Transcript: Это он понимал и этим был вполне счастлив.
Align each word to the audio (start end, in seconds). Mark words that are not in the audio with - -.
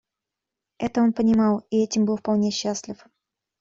Это 0.79 1.03
он 1.03 1.13
понимал 1.13 1.63
и 1.69 1.83
этим 1.83 2.05
был 2.05 2.17
вполне 2.17 2.49
счастлив. 2.49 3.05